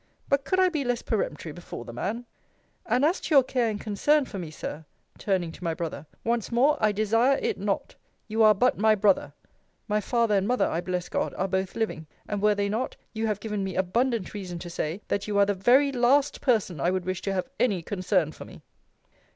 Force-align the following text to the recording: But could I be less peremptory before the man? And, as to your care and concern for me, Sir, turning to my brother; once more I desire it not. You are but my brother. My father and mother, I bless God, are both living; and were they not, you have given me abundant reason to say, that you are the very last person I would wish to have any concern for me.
But 0.29 0.45
could 0.45 0.59
I 0.59 0.69
be 0.69 0.83
less 0.83 1.03
peremptory 1.03 1.51
before 1.51 1.85
the 1.85 1.93
man? 1.93 2.25
And, 2.87 3.05
as 3.05 3.21
to 3.21 3.35
your 3.35 3.43
care 3.43 3.69
and 3.69 3.79
concern 3.79 4.25
for 4.25 4.39
me, 4.39 4.49
Sir, 4.49 4.83
turning 5.19 5.51
to 5.51 5.63
my 5.63 5.75
brother; 5.75 6.07
once 6.23 6.51
more 6.51 6.75
I 6.81 6.91
desire 6.91 7.37
it 7.39 7.59
not. 7.59 7.93
You 8.27 8.41
are 8.41 8.55
but 8.55 8.79
my 8.79 8.95
brother. 8.95 9.31
My 9.87 10.01
father 10.01 10.33
and 10.33 10.47
mother, 10.47 10.65
I 10.65 10.81
bless 10.81 11.07
God, 11.07 11.35
are 11.35 11.47
both 11.47 11.75
living; 11.75 12.07
and 12.27 12.41
were 12.41 12.55
they 12.55 12.67
not, 12.67 12.95
you 13.13 13.27
have 13.27 13.39
given 13.39 13.63
me 13.63 13.75
abundant 13.75 14.33
reason 14.33 14.57
to 14.57 14.71
say, 14.71 15.01
that 15.07 15.27
you 15.27 15.37
are 15.37 15.45
the 15.45 15.53
very 15.53 15.91
last 15.91 16.41
person 16.41 16.79
I 16.79 16.89
would 16.89 17.05
wish 17.05 17.21
to 17.21 17.33
have 17.33 17.47
any 17.59 17.83
concern 17.83 18.31
for 18.31 18.43
me. 18.43 18.63